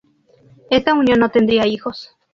Esta 0.71 0.95
unión 0.95 1.19
no 1.19 1.29
tendría 1.29 1.67
hijos. 1.67 2.17